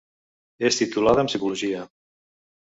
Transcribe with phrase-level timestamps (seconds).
[0.69, 1.85] És titulada en psicologia.